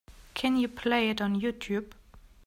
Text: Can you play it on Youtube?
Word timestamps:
Can 0.33 0.57
you 0.57 0.67
play 0.67 1.11
it 1.11 1.21
on 1.21 1.39
Youtube? 1.39 1.91